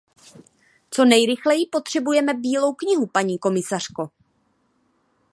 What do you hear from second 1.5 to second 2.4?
potřebujeme